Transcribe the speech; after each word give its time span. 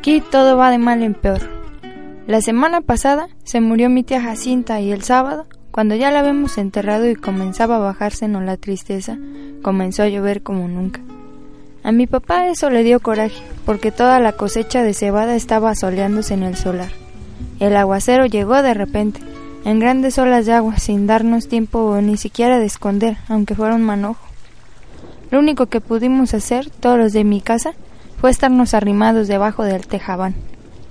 Aquí 0.00 0.22
todo 0.22 0.56
va 0.56 0.70
de 0.70 0.78
mal 0.78 1.02
en 1.02 1.12
peor. 1.12 1.42
La 2.26 2.40
semana 2.40 2.80
pasada 2.80 3.28
se 3.44 3.60
murió 3.60 3.90
mi 3.90 4.02
tía 4.02 4.22
Jacinta 4.22 4.80
y 4.80 4.92
el 4.92 5.02
sábado, 5.02 5.44
cuando 5.70 5.94
ya 5.94 6.10
la 6.10 6.20
habíamos 6.20 6.56
enterrado 6.56 7.06
y 7.06 7.16
comenzaba 7.16 7.76
a 7.76 7.80
bajársenos 7.80 8.42
la 8.42 8.56
tristeza, 8.56 9.18
comenzó 9.60 10.02
a 10.02 10.08
llover 10.08 10.42
como 10.42 10.68
nunca. 10.68 11.02
A 11.82 11.92
mi 11.92 12.06
papá 12.06 12.48
eso 12.48 12.70
le 12.70 12.82
dio 12.82 13.00
coraje, 13.00 13.42
porque 13.66 13.92
toda 13.92 14.20
la 14.20 14.32
cosecha 14.32 14.82
de 14.82 14.94
cebada 14.94 15.36
estaba 15.36 15.74
soleándose 15.74 16.32
en 16.32 16.44
el 16.44 16.56
solar. 16.56 16.92
El 17.58 17.76
aguacero 17.76 18.24
llegó 18.24 18.62
de 18.62 18.72
repente, 18.72 19.20
en 19.66 19.80
grandes 19.80 20.16
olas 20.16 20.46
de 20.46 20.54
agua, 20.54 20.78
sin 20.78 21.06
darnos 21.06 21.46
tiempo 21.46 22.00
ni 22.00 22.16
siquiera 22.16 22.58
de 22.58 22.64
esconder, 22.64 23.18
aunque 23.28 23.54
fuera 23.54 23.74
un 23.74 23.82
manojo. 23.82 24.26
Lo 25.30 25.40
único 25.40 25.66
que 25.66 25.82
pudimos 25.82 26.32
hacer, 26.32 26.70
todos 26.70 26.96
los 26.96 27.12
de 27.12 27.24
mi 27.24 27.42
casa, 27.42 27.74
fue 28.20 28.30
estarnos 28.30 28.74
arrimados 28.74 29.28
debajo 29.28 29.64
del 29.64 29.86
tejabán, 29.86 30.34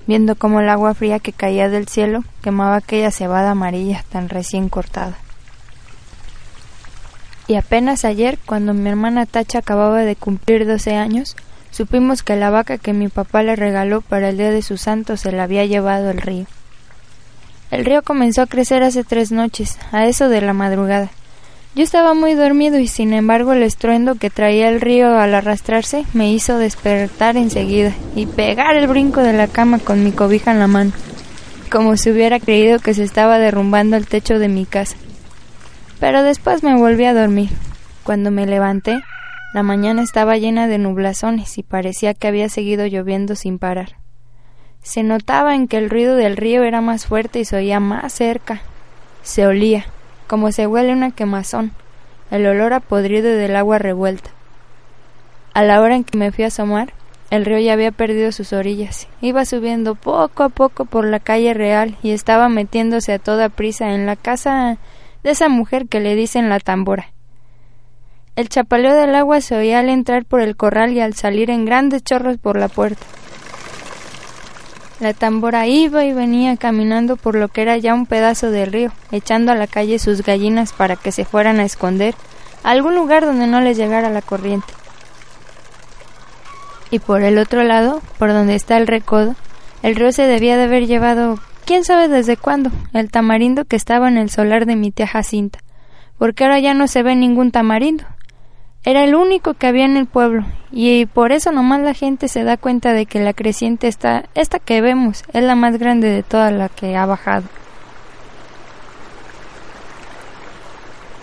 viendo 0.07 0.35
cómo 0.35 0.61
el 0.61 0.69
agua 0.69 0.95
fría 0.95 1.19
que 1.19 1.31
caía 1.31 1.69
del 1.69 1.87
cielo 1.87 2.23
quemaba 2.41 2.77
aquella 2.77 3.11
cebada 3.11 3.51
amarilla 3.51 4.03
tan 4.09 4.29
recién 4.29 4.69
cortada. 4.69 5.15
Y 7.47 7.55
apenas 7.55 8.05
ayer, 8.05 8.37
cuando 8.45 8.73
mi 8.73 8.89
hermana 8.89 9.25
Tacha 9.25 9.59
acababa 9.59 9.99
de 10.01 10.15
cumplir 10.15 10.65
doce 10.67 10.95
años, 10.95 11.35
supimos 11.71 12.23
que 12.23 12.35
la 12.35 12.49
vaca 12.49 12.77
que 12.77 12.93
mi 12.93 13.09
papá 13.09 13.43
le 13.43 13.55
regaló 13.55 14.01
para 14.01 14.29
el 14.29 14.37
día 14.37 14.51
de 14.51 14.61
su 14.61 14.77
santo 14.77 15.17
se 15.17 15.31
la 15.31 15.43
había 15.43 15.65
llevado 15.65 16.09
al 16.09 16.21
río. 16.21 16.45
El 17.71 17.85
río 17.85 18.01
comenzó 18.01 18.41
a 18.41 18.47
crecer 18.47 18.81
hace 18.81 19.03
tres 19.03 19.31
noches, 19.31 19.77
a 19.91 20.07
eso 20.07 20.29
de 20.29 20.41
la 20.41 20.53
madrugada. 20.53 21.09
Yo 21.79 21.83
estaba 21.83 22.13
muy 22.13 22.33
dormido 22.33 22.77
y 22.77 22.87
sin 22.87 23.13
embargo 23.13 23.53
el 23.53 23.63
estruendo 23.63 24.15
que 24.15 24.29
traía 24.29 24.67
el 24.67 24.81
río 24.81 25.17
al 25.17 25.33
arrastrarse 25.33 26.03
me 26.11 26.29
hizo 26.29 26.57
despertar 26.57 27.37
enseguida 27.37 27.93
y 28.17 28.25
pegar 28.25 28.75
el 28.75 28.87
brinco 28.87 29.21
de 29.21 29.31
la 29.31 29.47
cama 29.47 29.79
con 29.79 30.03
mi 30.03 30.11
cobija 30.11 30.51
en 30.51 30.59
la 30.59 30.67
mano, 30.67 30.91
como 31.71 31.95
si 31.95 32.11
hubiera 32.11 32.37
creído 32.41 32.79
que 32.79 32.93
se 32.93 33.03
estaba 33.03 33.39
derrumbando 33.39 33.95
el 33.95 34.07
techo 34.07 34.39
de 34.39 34.49
mi 34.49 34.65
casa. 34.65 34.97
Pero 36.01 36.21
después 36.21 36.63
me 36.63 36.77
volví 36.77 37.05
a 37.05 37.13
dormir. 37.13 37.49
Cuando 38.03 38.29
me 38.29 38.45
levanté, 38.45 38.99
la 39.53 39.63
mañana 39.63 40.01
estaba 40.01 40.35
llena 40.35 40.67
de 40.67 40.79
nublazones 40.79 41.57
y 41.57 41.63
parecía 41.63 42.13
que 42.13 42.27
había 42.27 42.49
seguido 42.49 42.87
lloviendo 42.87 43.37
sin 43.37 43.57
parar. 43.57 43.95
Se 44.83 45.01
notaba 45.01 45.55
en 45.55 45.69
que 45.69 45.77
el 45.77 45.89
ruido 45.89 46.17
del 46.17 46.35
río 46.35 46.63
era 46.63 46.81
más 46.81 47.05
fuerte 47.05 47.39
y 47.39 47.45
se 47.45 47.55
oía 47.55 47.79
más 47.79 48.11
cerca. 48.11 48.63
Se 49.21 49.47
olía, 49.47 49.85
como 50.29 50.51
se 50.51 50.67
huele 50.67 50.93
una 50.93 51.09
quemazón, 51.09 51.71
el 52.29 52.45
olor 52.45 52.73
a 52.73 52.81
podrido 52.81 53.35
del 53.35 53.55
agua 53.55 53.79
revuelta. 53.79 54.29
A 55.55 55.63
la 55.63 55.81
hora 55.81 55.95
en 55.95 56.03
que 56.03 56.19
me 56.19 56.31
fui 56.31 56.43
a 56.43 56.47
asomar, 56.47 56.93
el 57.31 57.45
río 57.45 57.57
ya 57.57 57.73
había 57.73 57.91
perdido 57.91 58.31
sus 58.31 58.53
orillas. 58.53 59.07
Iba 59.21 59.43
subiendo 59.45 59.95
poco 59.95 60.43
a 60.43 60.49
poco 60.49 60.85
por 60.85 61.03
la 61.05 61.19
calle 61.19 61.55
real 61.55 61.97
y 62.03 62.11
estaba 62.11 62.47
metiéndose 62.47 63.13
a 63.13 63.17
toda 63.17 63.49
prisa 63.49 63.95
en 63.95 64.05
la 64.05 64.15
casa 64.15 64.77
de 65.23 65.31
esa 65.31 65.49
mujer 65.49 65.87
que 65.87 65.99
le 65.99 66.13
dicen 66.13 66.47
la 66.47 66.59
tambora. 66.59 67.11
El 68.35 68.49
chapaleo 68.49 68.93
del 68.93 69.15
agua 69.15 69.41
se 69.41 69.55
oía 69.55 69.79
al 69.79 69.89
entrar 69.89 70.25
por 70.25 70.41
el 70.41 70.55
corral 70.55 70.93
y 70.93 70.99
al 70.99 71.15
salir 71.15 71.49
en 71.49 71.65
grandes 71.65 72.03
chorros 72.03 72.37
por 72.37 72.55
la 72.55 72.67
puerta. 72.67 73.03
La 74.99 75.13
tambora 75.13 75.65
iba 75.65 76.03
y 76.03 76.11
venía 76.11 76.57
caminando 76.57 77.15
por 77.15 77.35
lo 77.35 77.47
que 77.47 77.61
era 77.61 77.77
ya 77.77 77.93
un 77.93 78.05
pedazo 78.05 78.51
del 78.51 78.71
río, 78.71 78.91
echando 79.11 79.53
a 79.53 79.55
la 79.55 79.65
calle 79.65 79.97
sus 79.97 80.23
gallinas 80.23 80.73
para 80.73 80.97
que 80.97 81.13
se 81.13 81.23
fueran 81.23 81.61
a 81.61 81.63
esconder 81.63 82.15
a 82.63 82.71
algún 82.71 82.95
lugar 82.95 83.25
donde 83.25 83.47
no 83.47 83.61
les 83.61 83.77
llegara 83.77 84.09
la 84.09 84.21
corriente. 84.21 84.73
Y 86.91 86.99
por 86.99 87.21
el 87.21 87.37
otro 87.37 87.63
lado, 87.63 88.01
por 88.17 88.29
donde 88.29 88.55
está 88.55 88.75
el 88.75 88.87
recodo, 88.87 89.35
el 89.83 89.95
río 89.95 90.11
se 90.11 90.23
debía 90.23 90.57
de 90.57 90.63
haber 90.63 90.85
llevado, 90.85 91.39
quién 91.65 91.85
sabe 91.85 92.09
desde 92.09 92.35
cuándo, 92.35 92.69
el 92.93 93.09
tamarindo 93.09 93.63
que 93.63 93.77
estaba 93.77 94.09
en 94.09 94.17
el 94.17 94.29
solar 94.29 94.65
de 94.65 94.75
mi 94.75 94.91
tía 94.91 95.07
Jacinta, 95.07 95.59
porque 96.17 96.43
ahora 96.43 96.59
ya 96.59 96.73
no 96.73 96.87
se 96.87 97.03
ve 97.03 97.15
ningún 97.15 97.51
tamarindo, 97.51 98.03
era 98.83 99.03
el 99.03 99.15
único 99.15 99.53
que 99.53 99.67
había 99.67 99.85
en 99.85 99.97
el 99.97 100.05
pueblo, 100.05 100.45
y 100.71 101.05
por 101.05 101.31
eso 101.31 101.51
nomás 101.51 101.81
la 101.81 101.93
gente 101.93 102.27
se 102.27 102.43
da 102.43 102.57
cuenta 102.57 102.93
de 102.93 103.05
que 103.05 103.19
la 103.19 103.33
creciente 103.33 103.87
está, 103.87 104.25
esta 104.35 104.59
que 104.59 104.81
vemos, 104.81 105.23
es 105.33 105.43
la 105.43 105.55
más 105.55 105.77
grande 105.77 106.09
de 106.09 106.23
toda 106.23 106.51
la 106.51 106.69
que 106.69 106.95
ha 106.95 107.05
bajado. 107.05 107.43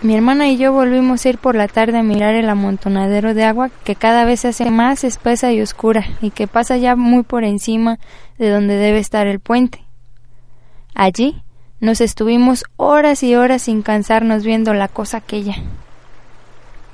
Mi 0.03 0.15
hermana 0.15 0.49
y 0.49 0.59
yo 0.59 0.73
volvimos 0.73 1.25
a 1.25 1.29
ir 1.31 1.39
por 1.39 1.55
la 1.55 1.69
tarde 1.69 1.99
a 1.99 2.03
mirar 2.03 2.35
el 2.35 2.49
amontonadero 2.51 3.33
de 3.33 3.45
agua 3.45 3.71
que 3.83 3.97
cada 3.97 4.25
vez 4.25 4.41
se 4.41 4.49
hace 4.49 4.71
más 4.71 5.05
espesa 5.05 5.53
y 5.53 5.63
oscura 5.63 6.07
y 6.21 6.31
que 6.31 6.47
pasa 6.47 6.77
ya 6.77 6.97
muy 6.97 7.23
por 7.23 7.45
encima 7.45 7.99
de 8.39 8.51
donde 8.51 8.77
debe 8.77 8.99
estar 8.99 9.27
el 9.27 9.41
puente. 9.41 9.83
Allí 10.95 11.43
nos 11.81 12.01
estuvimos 12.01 12.65
horas 12.77 13.23
y 13.23 13.35
horas 13.35 13.63
sin 13.63 13.83
cansarnos 13.83 14.45
viendo 14.45 14.75
la 14.75 14.89
cosa 14.89 15.17
aquella. 15.17 15.57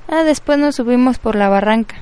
Ah, 0.07 0.23
después 0.23 0.59
nos 0.59 0.75
subimos 0.75 1.17
por 1.17 1.35
la 1.35 1.49
barranca, 1.49 1.95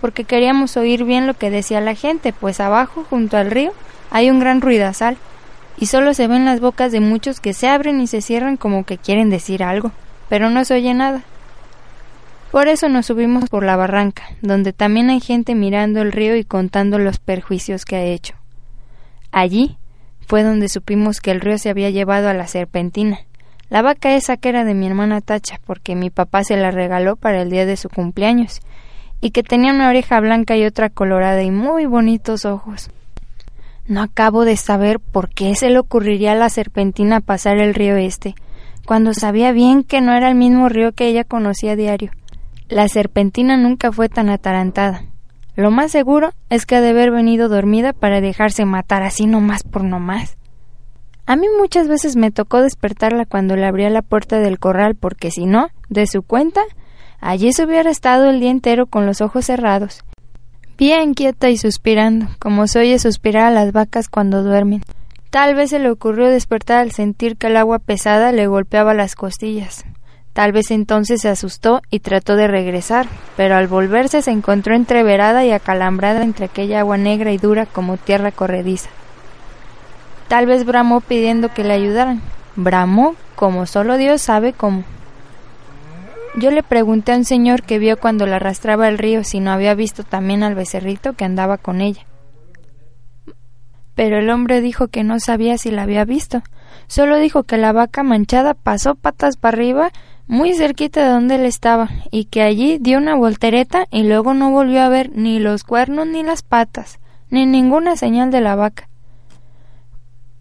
porque 0.00 0.24
queríamos 0.24 0.76
oír 0.76 1.04
bien 1.04 1.26
lo 1.26 1.34
que 1.34 1.50
decía 1.50 1.80
la 1.80 1.94
gente, 1.94 2.32
pues 2.32 2.60
abajo, 2.60 3.06
junto 3.08 3.36
al 3.36 3.50
río, 3.50 3.72
hay 4.10 4.30
un 4.30 4.40
gran 4.40 4.60
ruidazal, 4.60 5.16
y 5.76 5.86
solo 5.86 6.14
se 6.14 6.26
ven 6.26 6.44
las 6.44 6.60
bocas 6.60 6.92
de 6.92 7.00
muchos 7.00 7.40
que 7.40 7.52
se 7.52 7.68
abren 7.68 8.00
y 8.00 8.06
se 8.06 8.20
cierran 8.20 8.56
como 8.56 8.84
que 8.84 8.98
quieren 8.98 9.30
decir 9.30 9.62
algo, 9.62 9.92
pero 10.28 10.50
no 10.50 10.64
se 10.64 10.74
oye 10.74 10.94
nada. 10.94 11.22
Por 12.50 12.68
eso 12.68 12.88
nos 12.88 13.06
subimos 13.06 13.48
por 13.48 13.64
la 13.64 13.76
barranca, 13.76 14.24
donde 14.40 14.72
también 14.72 15.10
hay 15.10 15.20
gente 15.20 15.54
mirando 15.54 16.02
el 16.02 16.12
río 16.12 16.36
y 16.36 16.44
contando 16.44 16.98
los 16.98 17.18
perjuicios 17.18 17.84
que 17.84 17.96
ha 17.96 18.04
hecho. 18.04 18.34
Allí 19.32 19.76
fue 20.26 20.44
donde 20.44 20.68
supimos 20.68 21.20
que 21.20 21.32
el 21.32 21.40
río 21.40 21.58
se 21.58 21.70
había 21.70 21.90
llevado 21.90 22.28
a 22.28 22.34
la 22.34 22.46
serpentina, 22.46 23.20
la 23.74 23.82
vaca 23.82 24.14
esa 24.14 24.36
que 24.36 24.50
era 24.50 24.62
de 24.62 24.72
mi 24.72 24.86
hermana 24.86 25.20
Tacha, 25.20 25.58
porque 25.66 25.96
mi 25.96 26.08
papá 26.08 26.44
se 26.44 26.56
la 26.56 26.70
regaló 26.70 27.16
para 27.16 27.42
el 27.42 27.50
día 27.50 27.66
de 27.66 27.76
su 27.76 27.88
cumpleaños, 27.88 28.60
y 29.20 29.32
que 29.32 29.42
tenía 29.42 29.72
una 29.72 29.88
oreja 29.88 30.20
blanca 30.20 30.56
y 30.56 30.64
otra 30.64 30.90
colorada 30.90 31.42
y 31.42 31.50
muy 31.50 31.84
bonitos 31.86 32.44
ojos. 32.44 32.88
No 33.88 34.00
acabo 34.00 34.44
de 34.44 34.56
saber 34.56 35.00
por 35.00 35.28
qué 35.28 35.56
se 35.56 35.70
le 35.70 35.80
ocurriría 35.80 36.30
a 36.30 36.36
la 36.36 36.50
serpentina 36.50 37.20
pasar 37.20 37.58
el 37.58 37.74
río 37.74 37.96
este, 37.96 38.36
cuando 38.86 39.12
sabía 39.12 39.50
bien 39.50 39.82
que 39.82 40.00
no 40.00 40.12
era 40.12 40.28
el 40.28 40.36
mismo 40.36 40.68
río 40.68 40.92
que 40.92 41.08
ella 41.08 41.24
conocía 41.24 41.72
a 41.72 41.76
diario. 41.76 42.12
La 42.68 42.86
serpentina 42.86 43.56
nunca 43.56 43.90
fue 43.90 44.08
tan 44.08 44.28
atarantada. 44.28 45.02
Lo 45.56 45.72
más 45.72 45.90
seguro 45.90 46.32
es 46.48 46.64
que 46.64 46.76
ha 46.76 46.80
de 46.80 46.90
haber 46.90 47.10
venido 47.10 47.48
dormida 47.48 47.92
para 47.92 48.20
dejarse 48.20 48.66
matar 48.66 49.02
así 49.02 49.26
nomás 49.26 49.64
por 49.64 49.82
nomás. 49.82 50.36
A 51.26 51.36
mí 51.36 51.46
muchas 51.58 51.88
veces 51.88 52.16
me 52.16 52.30
tocó 52.30 52.60
despertarla 52.60 53.24
cuando 53.24 53.56
le 53.56 53.66
abría 53.66 53.88
la 53.88 54.02
puerta 54.02 54.40
del 54.40 54.58
corral 54.58 54.94
porque 54.94 55.30
si 55.30 55.46
no, 55.46 55.68
de 55.88 56.06
su 56.06 56.22
cuenta, 56.22 56.60
allí 57.20 57.52
se 57.52 57.64
hubiera 57.64 57.90
estado 57.90 58.28
el 58.28 58.40
día 58.40 58.50
entero 58.50 58.86
con 58.86 59.06
los 59.06 59.22
ojos 59.22 59.46
cerrados, 59.46 60.04
bien 60.76 61.14
quieta 61.14 61.48
y 61.48 61.56
suspirando, 61.56 62.26
como 62.38 62.66
se 62.66 62.80
oye 62.80 62.98
suspirar 62.98 63.46
a 63.46 63.50
las 63.50 63.72
vacas 63.72 64.08
cuando 64.08 64.42
duermen. 64.42 64.82
Tal 65.30 65.54
vez 65.54 65.70
se 65.70 65.78
le 65.78 65.90
ocurrió 65.90 66.28
despertar 66.28 66.80
al 66.80 66.92
sentir 66.92 67.36
que 67.36 67.46
el 67.46 67.56
agua 67.56 67.78
pesada 67.78 68.30
le 68.30 68.46
golpeaba 68.46 68.92
las 68.92 69.16
costillas. 69.16 69.84
Tal 70.34 70.52
vez 70.52 70.70
entonces 70.70 71.22
se 71.22 71.28
asustó 71.28 71.80
y 71.90 72.00
trató 72.00 72.36
de 72.36 72.48
regresar, 72.48 73.06
pero 73.36 73.56
al 73.56 73.66
volverse 73.66 74.20
se 74.20 74.30
encontró 74.30 74.76
entreverada 74.76 75.44
y 75.44 75.52
acalambrada 75.52 76.22
entre 76.22 76.44
aquella 76.44 76.80
agua 76.80 76.98
negra 76.98 77.32
y 77.32 77.38
dura 77.38 77.66
como 77.66 77.96
tierra 77.96 78.30
corrediza. 78.30 78.90
Tal 80.28 80.46
vez 80.46 80.64
bramó 80.64 81.00
pidiendo 81.00 81.52
que 81.52 81.64
le 81.64 81.74
ayudaran. 81.74 82.22
Bramó 82.56 83.14
como 83.34 83.66
solo 83.66 83.96
Dios 83.96 84.22
sabe 84.22 84.52
cómo. 84.52 84.84
Yo 86.36 86.50
le 86.50 86.62
pregunté 86.62 87.12
a 87.12 87.16
un 87.16 87.24
señor 87.24 87.62
que 87.62 87.78
vio 87.78 87.96
cuando 87.98 88.26
la 88.26 88.36
arrastraba 88.36 88.88
el 88.88 88.98
río 88.98 89.22
si 89.22 89.38
no 89.38 89.52
había 89.52 89.74
visto 89.74 90.02
también 90.02 90.42
al 90.42 90.54
becerrito 90.54 91.12
que 91.12 91.24
andaba 91.24 91.58
con 91.58 91.80
ella. 91.80 92.06
Pero 93.94 94.18
el 94.18 94.30
hombre 94.30 94.60
dijo 94.60 94.88
que 94.88 95.04
no 95.04 95.20
sabía 95.20 95.58
si 95.58 95.70
la 95.70 95.82
había 95.82 96.04
visto. 96.04 96.42
Solo 96.88 97.18
dijo 97.18 97.44
que 97.44 97.56
la 97.56 97.72
vaca 97.72 98.02
manchada 98.02 98.54
pasó 98.54 98.96
patas 98.96 99.36
para 99.36 99.56
arriba 99.56 99.92
muy 100.26 100.54
cerquita 100.54 101.04
de 101.04 101.10
donde 101.10 101.36
él 101.36 101.44
estaba 101.44 101.90
y 102.10 102.24
que 102.24 102.42
allí 102.42 102.78
dio 102.80 102.98
una 102.98 103.14
voltereta 103.14 103.86
y 103.90 104.02
luego 104.02 104.34
no 104.34 104.50
volvió 104.50 104.82
a 104.82 104.88
ver 104.88 105.10
ni 105.14 105.38
los 105.38 105.62
cuernos 105.62 106.06
ni 106.06 106.22
las 106.22 106.42
patas, 106.42 106.98
ni 107.30 107.46
ninguna 107.46 107.96
señal 107.96 108.30
de 108.30 108.40
la 108.40 108.56
vaca 108.56 108.88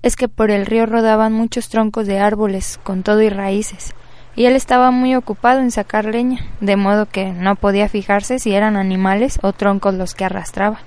es 0.04 0.18
que 0.18 0.28
por 0.28 0.52
el 0.52 0.66
río 0.66 0.86
rodaban 0.86 1.34
muchos 1.34 1.70
troncos 1.70 2.06
de 2.06 2.20
árboles 2.20 2.80
con 2.84 3.02
todo 3.02 3.22
y 3.22 3.30
raíces, 3.30 3.96
y 4.36 4.46
él 4.46 4.56
estaba 4.56 4.92
muy 4.92 5.16
ocupado 5.16 5.62
en 5.62 5.72
sacar 5.72 6.06
leña, 6.06 6.46
de 6.60 6.76
modo 6.76 7.08
que 7.08 7.32
no 7.32 7.56
podía 7.56 7.88
fijarse 7.88 8.38
si 8.38 8.54
eran 8.54 8.76
animales 8.76 9.40
o 9.42 9.54
troncos 9.54 9.94
los 9.94 10.14
que 10.14 10.26
arrastraba. 10.26 10.80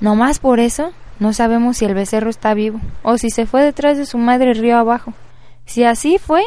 No 0.00 0.14
más 0.14 0.38
por 0.38 0.60
eso, 0.60 0.92
no 1.18 1.32
sabemos 1.32 1.78
si 1.78 1.86
el 1.86 1.94
becerro 1.94 2.30
está 2.30 2.54
vivo, 2.54 2.80
o 3.02 3.18
si 3.18 3.30
se 3.30 3.46
fue 3.46 3.62
detrás 3.62 3.98
de 3.98 4.06
su 4.06 4.16
madre 4.16 4.54
río 4.54 4.78
abajo. 4.78 5.12
Si 5.66 5.82
así 5.82 6.18
fue, 6.18 6.44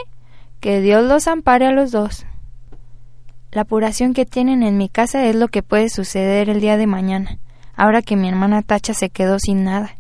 que 0.62 0.80
Dios 0.80 1.04
los 1.04 1.28
ampare 1.28 1.66
a 1.66 1.72
los 1.72 1.92
dos. 1.92 2.26
La 3.52 3.64
apuración 3.64 4.14
que 4.14 4.26
tienen 4.26 4.64
en 4.64 4.78
mi 4.78 4.88
casa 4.88 5.26
es 5.26 5.36
lo 5.36 5.50
que 5.50 5.64
puede 5.64 5.90
suceder 5.90 6.50
el 6.50 6.62
día 6.62 6.78
de 6.78 6.88
mañana. 6.88 7.38
ahora 7.76 8.02
que 8.02 8.16
mi 8.16 8.30
hermana 8.30 8.62
Tacha 8.62 8.94
se 8.94 9.10
quedó 9.10 9.40
sin 9.40 9.64
nada. 9.64 9.96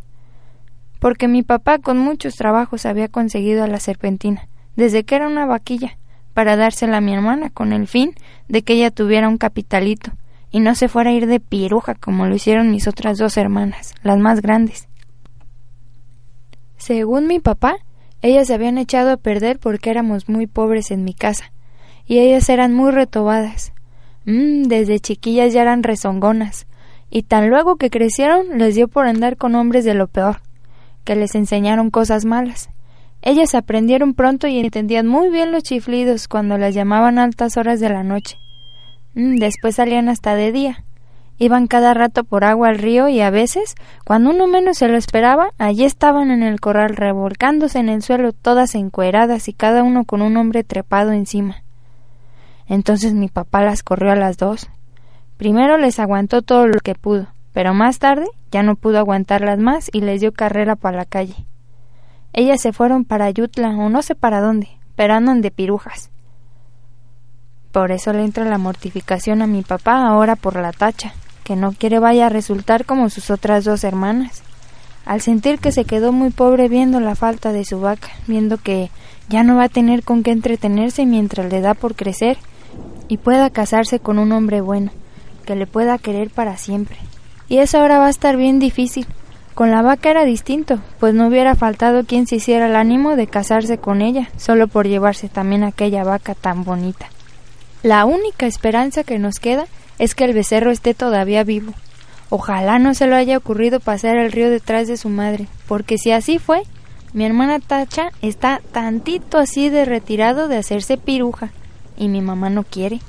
Porque 1.01 1.27
mi 1.27 1.42
papá 1.42 1.80
con 1.80 1.98
muchos 1.98 2.36
trabajos 2.36 2.86
había 2.86 3.07
conseguido 3.07 3.63
a 3.63 3.68
la 3.68 3.80
serpentina, 3.80 4.48
desde 4.75 5.03
que 5.03 5.15
era 5.15 5.27
una 5.27 5.48
vaquilla, 5.48 5.98
para 6.36 6.56
dársela 6.56 6.98
a 6.98 7.01
mi 7.01 7.12
hermana 7.12 7.50
con 7.50 7.74
el 7.74 7.88
fin 7.88 8.13
de 8.48 8.62
que 8.62 8.74
ella 8.74 8.92
tuviera 8.92 9.27
un 9.27 9.39
capitalito 9.39 10.12
y 10.51 10.59
no 10.59 10.75
se 10.75 10.89
fuera 10.89 11.09
a 11.09 11.13
ir 11.13 11.25
de 11.25 11.39
piruja 11.39 11.95
como 11.95 12.27
lo 12.27 12.36
hicieron 12.36 12.69
mis 12.69 12.88
otras 12.88 13.18
dos 13.18 13.36
hermanas, 13.38 13.95
las 14.03 14.19
más 14.19 14.44
grandes. 14.44 14.89
Según 16.77 17.25
mi 17.25 17.39
papá, 17.39 17.77
ellas 18.21 18.45
se 18.45 18.53
habían 18.53 18.77
echado 18.77 19.09
a 19.09 19.18
perder 19.18 19.57
porque 19.57 19.89
éramos 19.89 20.30
muy 20.30 20.45
pobres 20.45 20.92
en 20.92 21.03
mi 21.03 21.15
casa, 21.15 21.51
y 22.06 22.19
ellas 22.19 22.48
eran 22.48 22.75
muy 22.75 22.92
retobadas. 22.92 23.74
Mm, 24.25 24.65
desde 24.65 25.00
chiquillas 25.00 25.51
ya 25.51 25.63
eran 25.63 25.81
rezongonas, 25.81 26.68
y 27.09 27.24
tan 27.24 27.50
luego 27.50 27.77
que 27.77 27.89
crecieron 27.89 28.59
les 28.59 28.75
dio 28.75 28.88
por 28.88 29.07
andar 29.07 29.36
con 29.36 29.56
hombres 29.56 29.83
de 29.83 29.95
lo 29.95 30.06
peor, 30.06 30.42
que 31.03 31.15
les 31.15 31.36
enseñaron 31.36 31.89
cosas 31.89 32.25
malas. 32.25 32.69
Ellas 33.21 33.53
aprendieron 33.53 34.13
pronto 34.13 34.48
y 34.48 34.59
entendían 34.59 35.07
muy 35.07 35.30
bien 35.30 35.51
los 35.51 35.63
chiflidos 35.63 36.27
cuando 36.27 36.57
las 36.57 36.74
llamaban 36.74 37.19
a 37.19 37.24
altas 37.24 37.57
horas 37.57 37.80
de 37.80 37.89
la 37.89 38.03
noche. 38.03 38.38
Mm, 39.13 39.38
después 39.38 39.75
salían 39.75 40.09
hasta 40.09 40.36
de 40.36 40.51
día. 40.51 40.83
Iban 41.38 41.68
cada 41.68 41.94
rato 41.94 42.24
por 42.24 42.44
agua 42.44 42.69
al 42.69 42.77
río 42.77 43.07
y 43.07 43.19
a 43.21 43.31
veces, 43.31 43.75
cuando 44.06 44.30
uno 44.30 44.48
menos 44.48 44.77
se 44.77 44.88
lo 44.88 44.98
esperaba, 44.98 45.50
allí 45.57 45.86
estaban 45.86 46.30
en 46.30 46.44
el 46.44 46.59
corral 46.59 46.95
revolcándose 46.95 47.80
en 47.80 47.89
el 47.89 48.03
suelo 48.03 48.31
todas 48.31 48.75
encueradas 48.75 49.48
y 49.48 49.53
cada 49.53 49.83
uno 49.83 50.06
con 50.06 50.21
un 50.21 50.38
hombre 50.38 50.63
trepado 50.63 51.12
encima. 51.12 51.63
Entonces 52.68 53.13
mi 53.13 53.27
papá 53.27 53.63
las 53.63 53.81
corrió 53.81 54.12
a 54.12 54.15
las 54.15 54.38
dos. 54.38 54.69
Primero 55.38 55.77
les 55.77 56.00
aguantó 56.00 56.44
todo 56.44 56.68
lo 56.68 56.80
que 56.80 56.94
pudo, 56.94 57.27
pero 57.53 57.74
más 57.74 58.00
tarde 58.00 58.27
ya 58.51 58.63
no 58.63 58.75
pudo 58.75 59.00
aguantarlas 59.00 59.59
más 59.59 59.89
y 59.92 60.01
les 60.01 60.21
dio 60.21 60.33
carrera 60.33 60.75
para 60.75 60.98
la 60.98 61.06
calle. 61.06 61.45
Ellas 62.33 62.62
se 62.62 62.74
fueron 62.74 63.03
para 63.03 63.30
Yutla 63.30 63.69
o 63.69 63.89
no 63.89 64.01
sé 64.01 64.15
para 64.15 64.39
dónde, 64.39 64.69
pero 64.95 65.13
andan 65.13 65.42
de 65.42 65.51
pirujas. 65.51 66.12
Por 67.71 67.92
eso 67.92 68.13
le 68.13 68.24
entra 68.24 68.45
la 68.45 68.57
mortificación 68.57 69.42
a 69.42 69.48
mi 69.48 69.62
papá 69.62 70.06
ahora 70.06 70.36
por 70.36 70.56
la 70.56 70.71
tacha, 70.71 71.13
que 71.44 71.56
no 71.56 71.71
quiere 71.71 72.00
vaya 72.00 72.27
a 72.27 72.30
resultar 72.30 72.86
como 72.86 73.09
sus 73.09 73.30
otras 73.30 73.63
dos 73.63 73.83
hermanas. 73.83 74.44
Al 75.06 75.21
sentir 75.21 75.59
que 75.59 75.71
se 75.71 75.86
quedó 75.86 76.12
muy 76.12 76.30
pobre 76.30 76.68
viendo 76.68 77.00
la 77.00 77.15
falta 77.15 77.51
de 77.51 77.65
su 77.65 77.80
vaca, 77.80 78.09
viendo 78.27 78.57
que 78.57 78.92
ya 79.30 79.44
no 79.44 79.56
va 79.56 79.65
a 79.65 79.69
tener 79.69 80.03
con 80.03 80.24
qué 80.24 80.31
entretenerse 80.31 81.06
mientras 81.06 81.51
le 81.51 81.62
da 81.62 81.74
por 81.74 81.95
crecer, 81.95 82.38
y 83.07 83.18
pueda 83.18 83.50
casarse 83.50 84.00
con 84.00 84.19
un 84.19 84.31
hombre 84.31 84.62
bueno, 84.62 84.92
que 85.45 85.56
le 85.56 85.68
pueda 85.68 85.98
querer 85.98 86.30
para 86.30 86.57
siempre. 86.57 86.98
Y 87.51 87.57
eso 87.57 87.80
ahora 87.80 88.00
va 88.00 88.06
a 88.06 88.09
estar 88.09 88.38
bien 88.38 88.59
difícil. 88.59 89.06
Con 89.56 89.71
la 89.71 89.81
vaca 89.81 90.09
era 90.09 90.24
distinto, 90.24 90.80
pues 91.01 91.13
no 91.13 91.27
hubiera 91.27 91.53
faltado 91.53 92.06
quien 92.06 92.25
se 92.25 92.38
hiciera 92.38 92.68
el 92.68 92.77
ánimo 92.77 93.18
de 93.18 93.27
casarse 93.27 93.77
con 93.77 94.01
ella, 94.01 94.30
solo 94.38 94.69
por 94.69 94.88
llevarse 94.88 95.27
también 95.27 95.65
aquella 95.65 96.06
vaca 96.06 96.33
tan 96.33 96.63
bonita. 96.63 97.07
La 97.83 98.06
única 98.06 98.45
esperanza 98.45 99.03
que 99.03 99.19
nos 99.19 99.39
queda 99.39 99.65
es 100.00 100.15
que 100.15 100.24
el 100.24 100.33
becerro 100.33 100.71
esté 100.71 100.94
todavía 100.94 101.44
vivo. 101.44 101.74
Ojalá 102.30 102.80
no 102.80 102.94
se 102.94 103.06
lo 103.06 103.18
haya 103.18 103.38
ocurrido 103.38 103.81
pasar 103.81 104.15
el 104.15 104.31
río 104.31 104.50
detrás 104.50 104.88
de 104.88 104.95
su 104.95 105.09
madre, 105.09 105.48
porque 105.68 105.98
si 105.98 106.13
así 106.13 106.39
fue, 106.39 106.63
mi 107.12 107.25
hermana 107.25 107.59
Tacha 107.59 108.13
está 108.21 108.62
tantito 108.71 109.38
así 109.38 109.68
de 109.68 109.83
retirado 109.83 110.48
de 110.48 110.56
hacerse 110.56 110.95
piruja 110.95 111.51
y 111.98 112.07
mi 112.07 112.21
mamá 112.21 112.50
no 112.50 112.63
quiere. 112.63 113.01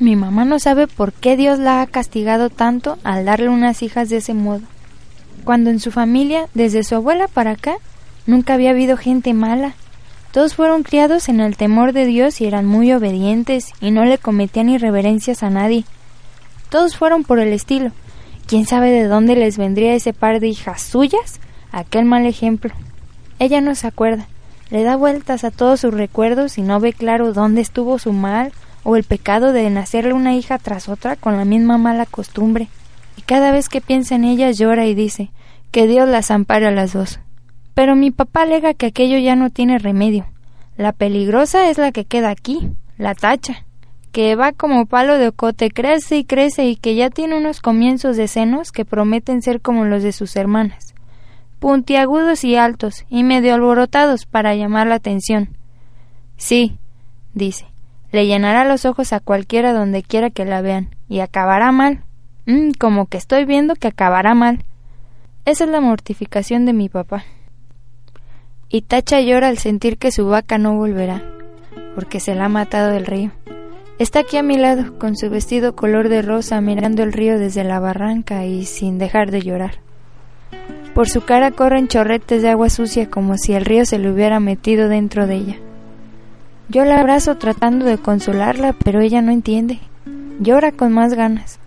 Mi 0.00 0.16
mamá 0.16 0.44
no 0.44 0.58
sabe 0.58 0.88
por 0.88 1.12
qué 1.12 1.36
Dios 1.36 1.60
la 1.60 1.80
ha 1.80 1.86
castigado 1.86 2.50
tanto 2.50 2.98
al 3.04 3.24
darle 3.24 3.48
unas 3.48 3.80
hijas 3.82 4.08
de 4.08 4.16
ese 4.16 4.34
modo, 4.34 4.62
cuando 5.44 5.70
en 5.70 5.78
su 5.78 5.92
familia, 5.92 6.48
desde 6.52 6.82
su 6.82 6.96
abuela 6.96 7.28
para 7.28 7.52
acá, 7.52 7.76
nunca 8.26 8.54
había 8.54 8.70
habido 8.70 8.96
gente 8.96 9.34
mala. 9.34 9.74
Todos 10.32 10.56
fueron 10.56 10.82
criados 10.82 11.28
en 11.28 11.38
el 11.38 11.56
temor 11.56 11.92
de 11.92 12.06
Dios 12.06 12.40
y 12.40 12.46
eran 12.46 12.66
muy 12.66 12.92
obedientes 12.92 13.70
y 13.80 13.92
no 13.92 14.04
le 14.04 14.18
cometían 14.18 14.68
irreverencias 14.68 15.44
a 15.44 15.50
nadie. 15.50 15.84
Todos 16.70 16.96
fueron 16.96 17.22
por 17.22 17.38
el 17.38 17.52
estilo. 17.52 17.92
¿Quién 18.48 18.66
sabe 18.66 18.90
de 18.90 19.04
dónde 19.04 19.36
les 19.36 19.56
vendría 19.56 19.94
ese 19.94 20.12
par 20.12 20.40
de 20.40 20.48
hijas 20.48 20.82
suyas? 20.82 21.38
Aquel 21.70 22.04
mal 22.04 22.26
ejemplo. 22.26 22.74
Ella 23.38 23.60
no 23.60 23.76
se 23.76 23.86
acuerda, 23.86 24.26
le 24.70 24.82
da 24.82 24.96
vueltas 24.96 25.44
a 25.44 25.52
todos 25.52 25.80
sus 25.80 25.94
recuerdos 25.94 26.58
y 26.58 26.62
no 26.62 26.80
ve 26.80 26.92
claro 26.92 27.32
dónde 27.32 27.60
estuvo 27.60 28.00
su 28.00 28.12
mal 28.12 28.52
o 28.84 28.96
el 28.96 29.02
pecado 29.02 29.52
de 29.52 29.68
nacerle 29.70 30.12
una 30.12 30.34
hija 30.34 30.58
tras 30.58 30.88
otra 30.88 31.16
con 31.16 31.36
la 31.36 31.44
misma 31.44 31.78
mala 31.78 32.06
costumbre. 32.06 32.68
Y 33.16 33.22
cada 33.22 33.50
vez 33.50 33.68
que 33.68 33.80
piensa 33.80 34.14
en 34.14 34.24
ella 34.24 34.50
llora 34.52 34.86
y 34.86 34.94
dice 34.94 35.30
que 35.72 35.88
Dios 35.88 36.08
las 36.08 36.30
ampare 36.30 36.68
a 36.68 36.70
las 36.70 36.92
dos. 36.92 37.18
Pero 37.74 37.96
mi 37.96 38.10
papá 38.10 38.42
alega 38.42 38.74
que 38.74 38.86
aquello 38.86 39.18
ya 39.18 39.34
no 39.34 39.50
tiene 39.50 39.78
remedio. 39.78 40.26
La 40.76 40.92
peligrosa 40.92 41.68
es 41.68 41.78
la 41.78 41.90
que 41.90 42.04
queda 42.04 42.30
aquí, 42.30 42.68
la 42.98 43.14
tacha, 43.14 43.64
que 44.12 44.36
va 44.36 44.52
como 44.52 44.86
palo 44.86 45.18
de 45.18 45.28
ocote, 45.28 45.70
crece 45.70 46.18
y 46.18 46.24
crece 46.24 46.66
y 46.66 46.76
que 46.76 46.94
ya 46.94 47.10
tiene 47.10 47.36
unos 47.36 47.60
comienzos 47.60 48.16
de 48.16 48.28
senos 48.28 48.70
que 48.70 48.84
prometen 48.84 49.42
ser 49.42 49.60
como 49.60 49.84
los 49.84 50.02
de 50.02 50.12
sus 50.12 50.36
hermanas 50.36 50.94
puntiagudos 51.64 52.44
y 52.44 52.56
altos, 52.56 53.06
y 53.08 53.22
medio 53.22 53.54
alborotados 53.54 54.26
para 54.26 54.54
llamar 54.54 54.86
la 54.86 54.96
atención. 54.96 55.56
Sí, 56.36 56.76
dice, 57.32 57.64
le 58.14 58.28
llenará 58.28 58.64
los 58.64 58.84
ojos 58.84 59.12
a 59.12 59.18
cualquiera 59.18 59.72
donde 59.72 60.04
quiera 60.04 60.30
que 60.30 60.44
la 60.44 60.62
vean, 60.62 60.94
y 61.08 61.18
acabará 61.18 61.72
mal. 61.72 62.04
Mm, 62.46 62.70
como 62.78 63.06
que 63.06 63.18
estoy 63.18 63.44
viendo 63.44 63.74
que 63.74 63.88
acabará 63.88 64.34
mal. 64.34 64.64
Esa 65.44 65.64
es 65.64 65.70
la 65.70 65.80
mortificación 65.80 66.64
de 66.64 66.74
mi 66.74 66.88
papá. 66.88 67.24
Y 68.68 68.82
Tacha 68.82 69.20
llora 69.20 69.48
al 69.48 69.58
sentir 69.58 69.98
que 69.98 70.12
su 70.12 70.28
vaca 70.28 70.58
no 70.58 70.76
volverá, 70.76 71.24
porque 71.96 72.20
se 72.20 72.36
la 72.36 72.44
ha 72.44 72.48
matado 72.48 72.92
el 72.92 73.04
río. 73.04 73.32
Está 73.98 74.20
aquí 74.20 74.36
a 74.36 74.44
mi 74.44 74.58
lado, 74.58 74.96
con 75.00 75.16
su 75.16 75.28
vestido 75.28 75.74
color 75.74 76.08
de 76.08 76.22
rosa, 76.22 76.60
mirando 76.60 77.02
el 77.02 77.12
río 77.12 77.36
desde 77.36 77.64
la 77.64 77.80
barranca 77.80 78.44
y 78.46 78.64
sin 78.64 78.98
dejar 78.98 79.32
de 79.32 79.42
llorar. 79.42 79.80
Por 80.94 81.08
su 81.08 81.22
cara 81.22 81.50
corren 81.50 81.88
chorretes 81.88 82.42
de 82.42 82.50
agua 82.50 82.70
sucia 82.70 83.10
como 83.10 83.36
si 83.38 83.54
el 83.54 83.64
río 83.64 83.84
se 83.84 83.98
le 83.98 84.08
hubiera 84.08 84.38
metido 84.38 84.88
dentro 84.88 85.26
de 85.26 85.34
ella. 85.34 85.56
Yo 86.68 86.84
la 86.84 87.00
abrazo 87.00 87.36
tratando 87.36 87.84
de 87.84 87.98
consolarla, 87.98 88.74
pero 88.84 89.00
ella 89.00 89.22
no 89.22 89.32
entiende. 89.32 89.80
Llora 90.40 90.72
con 90.72 90.92
más 90.92 91.14
ganas. 91.14 91.58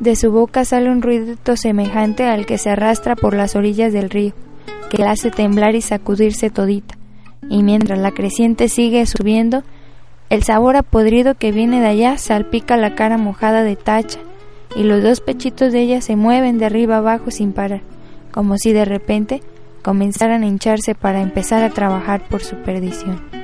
De 0.00 0.16
su 0.16 0.30
boca 0.30 0.64
sale 0.64 0.90
un 0.90 1.02
ruidito 1.02 1.56
semejante 1.56 2.24
al 2.24 2.46
que 2.46 2.58
se 2.58 2.70
arrastra 2.70 3.16
por 3.16 3.34
las 3.34 3.56
orillas 3.56 3.92
del 3.92 4.10
río, 4.10 4.32
que 4.90 4.98
la 4.98 5.12
hace 5.12 5.30
temblar 5.30 5.74
y 5.74 5.80
sacudirse 5.80 6.50
todita. 6.50 6.96
Y 7.50 7.62
mientras 7.62 7.98
la 7.98 8.12
creciente 8.12 8.68
sigue 8.68 9.04
subiendo, 9.06 9.64
el 10.30 10.42
sabor 10.42 10.76
apodrido 10.76 11.34
que 11.34 11.52
viene 11.52 11.80
de 11.80 11.88
allá 11.88 12.18
salpica 12.18 12.76
la 12.76 12.94
cara 12.94 13.18
mojada 13.18 13.62
de 13.62 13.76
Tacha, 13.76 14.20
y 14.76 14.84
los 14.84 15.02
dos 15.02 15.20
pechitos 15.20 15.72
de 15.72 15.80
ella 15.80 16.00
se 16.00 16.14
mueven 16.14 16.58
de 16.58 16.66
arriba 16.66 16.98
abajo 16.98 17.30
sin 17.30 17.52
parar 17.52 17.80
como 18.30 18.56
si 18.56 18.72
de 18.72 18.84
repente 18.84 19.42
comenzaran 19.82 20.42
a 20.42 20.46
hincharse 20.46 20.94
para 20.94 21.22
empezar 21.22 21.62
a 21.64 21.70
trabajar 21.70 22.22
por 22.28 22.42
su 22.42 22.56
perdición. 22.56 23.37